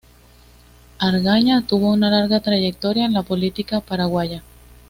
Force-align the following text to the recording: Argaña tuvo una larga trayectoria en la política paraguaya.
Argaña 0.97 1.61
tuvo 1.67 1.93
una 1.93 2.09
larga 2.09 2.39
trayectoria 2.39 3.05
en 3.05 3.13
la 3.13 3.21
política 3.21 3.81
paraguaya. 3.81 4.41